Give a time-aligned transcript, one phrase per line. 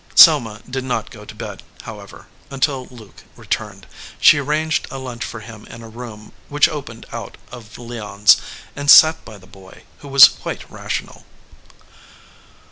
[0.15, 3.85] Selma did not go to bed, however, until Luke returned.
[4.19, 8.37] She arranged a lunch for him in a room which opened out of Leon s,
[8.75, 11.23] and sat by the boy, who was quite rational.